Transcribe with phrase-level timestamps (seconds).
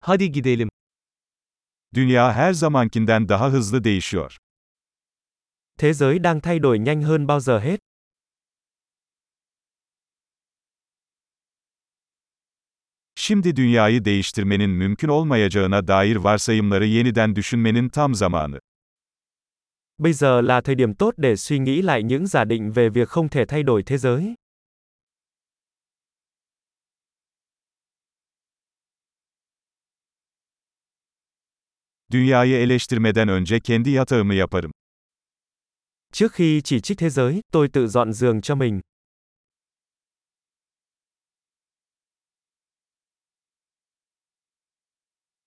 [0.00, 0.68] Hadi gidelim.
[1.94, 4.36] Dünya her zamankinden daha hızlı değişiyor.
[5.78, 7.80] Thế giới đang thay đổi nhanh hơn bao giờ hết.
[13.14, 18.58] Şimdi dünyayı değiştirmenin mümkün olmayacağına dair varsayımları yeniden düşünmenin tam zamanı.
[19.98, 23.08] Bây giờ là thời điểm tốt để suy nghĩ lại những giả định về việc
[23.08, 24.34] không thể thay đổi thế giới.
[32.10, 34.72] Dünyayı eleştirmeden önce kendi yatağımı yaparım.
[36.12, 38.80] Trước khi chỉ trích thế giới, tôi tự dọn giường cho mình.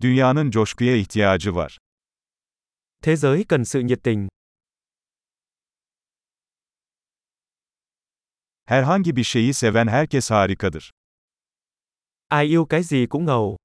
[0.00, 1.78] Dünyanın coşkuya ihtiyacı var.
[3.02, 4.28] Thế giới cần sự nhiệt tình.
[8.66, 10.90] Herhangi bir şeyi seven herkes harikadır.
[12.30, 13.56] Ai yêu cái gì cũng ngầu.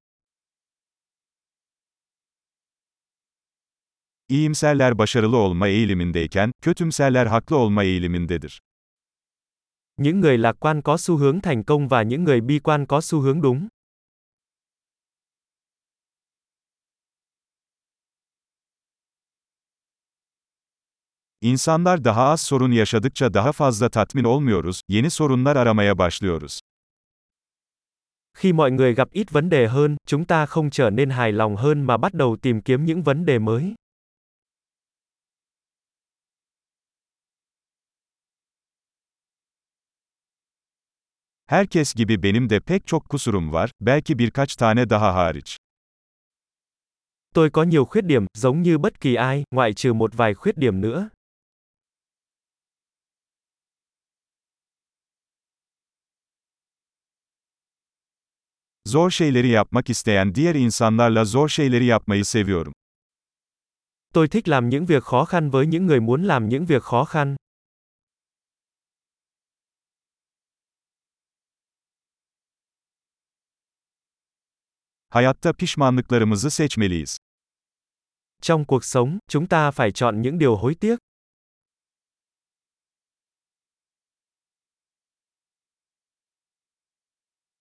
[4.32, 8.62] İyimserler başarılı olma eğilimindeyken, kötümserler haklı olma eğilimindedir.
[9.98, 13.02] Những người lạc quan có xu hướng thành công và những người bi quan có
[13.02, 13.68] xu hướng đúng.
[21.42, 26.60] İnsanlar daha az sorun yaşadıkça daha fazla tatmin olmuyoruz, yeni sorunlar aramaya başlıyoruz.
[28.38, 31.56] Khi mọi người gặp ít vấn đề hơn, chúng ta không trở nên hài lòng
[31.56, 33.76] hơn mà bắt đầu tìm kiếm những vấn đề mới.
[41.52, 45.58] Herkes gibi benim de pek çok kusurum var, belki birkaç tane daha hariç.
[47.34, 50.58] Tôi có nhiều khuyết điểm, giống như bất kỳ ai, ngoại trừ một vài khuyết
[50.58, 51.10] điểm nữa.
[58.88, 62.74] Zor şeyleri yapmak isteyen diğer insanlarla zor şeyleri yapmayı seviyorum.
[64.14, 67.06] Tôi thích làm những việc khó khăn với những người muốn làm những việc khó
[67.06, 67.36] khăn.
[75.12, 77.18] Hayatta pişmanlıklarımızı seçmeliyiz.
[78.42, 80.98] Trong cuộc sống, chúng ta phải chọn những điều hối tiếc.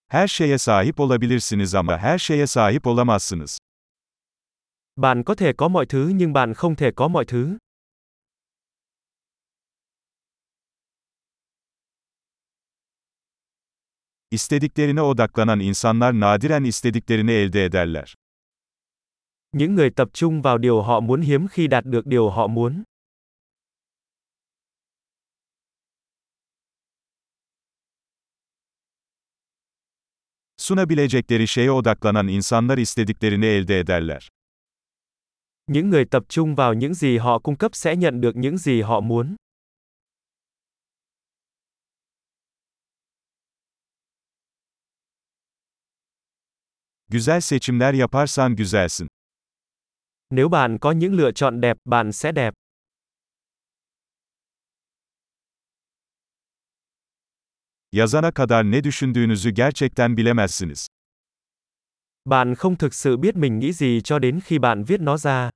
[0.09, 3.59] Her şeye sahip olabilirsiniz ama her şeye sahip olamazsınız.
[4.97, 7.59] Bạn có thể có mọi thứ nhưng bạn không thể có mọi thứ.
[14.33, 18.15] İstediklerine odaklanan insanlar nadiren istediklerini elde ederler.
[19.53, 22.85] Những người tập trung vào điều họ muốn hiếm khi đạt được điều họ muốn.
[30.57, 34.29] Sunabilecekleri şeye odaklanan insanlar istediklerini elde ederler.
[35.67, 38.81] Những người tập trung vào những gì họ cung cấp sẽ nhận được những gì
[38.83, 39.37] họ muốn.
[47.11, 49.09] Güzel seçimler yaparsan güzelsin.
[50.31, 52.55] Nếu bạn có những lựa chọn đẹp, bạn sẽ đẹp.
[57.93, 60.87] Yazana kadar ne düşündüğünüzü gerçekten bilemezsiniz.
[62.25, 65.51] Bạn không thực sự biết mình nghĩ gì cho đến khi bạn viết nó ra.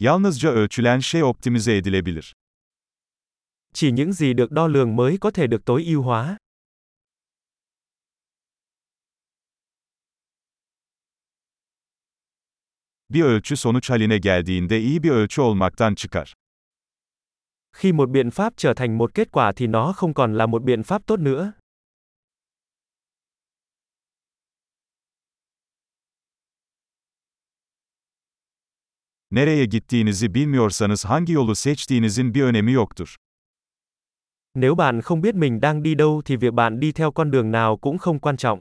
[0.00, 2.32] Yalnızca ölçülen şey optimize edilebilir.
[3.78, 6.38] Chỉ những gì được đo lường mới có thể được tối ưu hóa.
[13.08, 16.32] Bir ölçü sonuç haline geldiğinde iyi bir ölçü olmaktan çıkar.
[17.72, 20.62] Khi một biện pháp trở thành một kết quả thì nó không còn là một
[20.62, 21.52] biện pháp tốt nữa.
[29.30, 33.16] Nereye gittiğinizi bilmiyorsanız hangi yolu seçtiğinizin bir önemi yoktur.
[34.58, 37.50] Nếu bạn không biết mình đang đi đâu thì việc bạn đi theo con đường
[37.50, 38.60] nào cũng không quan trọng.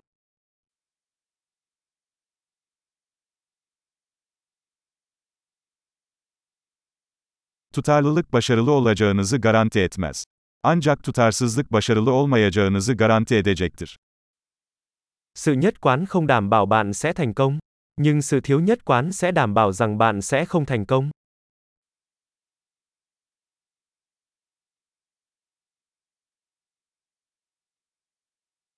[7.74, 10.24] Tutarlılık başarılı olacağınızı garanti etmez.
[10.64, 13.98] Ancak tutarsızlık başarılı olmayacağınızı garanti edecektir.
[15.36, 17.60] Sự nhất quán không đảm bảo bạn sẽ thành công,
[18.02, 21.15] nhưng sự thiếu nhất quán sẽ đảm bảo rằng bạn sẽ không thành công.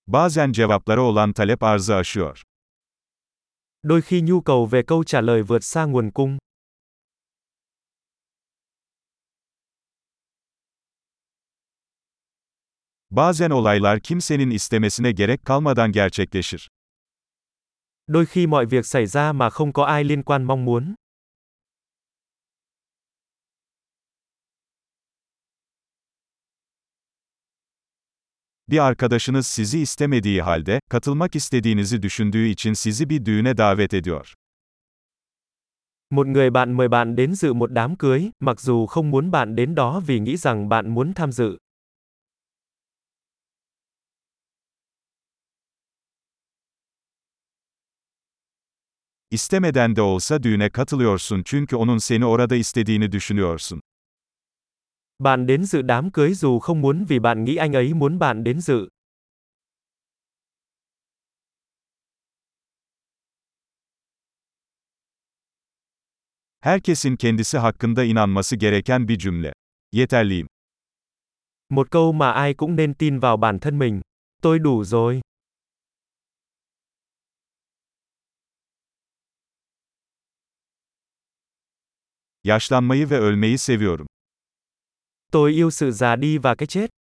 [0.07, 2.43] Bazen cevaplara olan talep arzı aşıyor.
[3.83, 6.37] Đôi khi nhu cầu về câu trả lời vượt xa nguồn cung.
[13.09, 16.67] Bazen olaylar kimsenin istemesine gerek kalmadan gerçekleşir.
[18.07, 20.95] Đôi khi mọi việc xảy ra mà không có ai liên quan mong muốn.
[28.69, 34.33] Bir arkadaşınız sizi istemediği halde, katılmak istediğinizi düşündüğü için sizi bir düğüne davet ediyor.
[36.11, 39.55] Một người bạn mời bạn đến dự một đám cưới, mặc dù không muốn bạn
[39.55, 41.57] đến đó vì nghĩ rằng bạn muốn tham dự.
[49.31, 53.81] İstemeden de olsa düğüne katılıyorsun çünkü onun seni orada istediğini düşünüyorsun.
[55.23, 58.43] Bạn đến dự đám cưới dù không muốn vì bạn nghĩ anh ấy muốn bạn
[58.43, 58.89] đến dự.
[66.61, 69.53] Herkesin kendisi hakkında inanması gereken bir cümle.
[69.91, 70.47] Yeterliyim.
[71.69, 74.01] Một câu mà ai cũng nên tin vào bản thân mình.
[74.41, 75.21] Tôi đủ rồi.
[82.43, 84.07] Yaşlanmayı ve ölmeyi seviyorum.
[85.31, 86.96] Tôi yêu sự già đi và cái chết.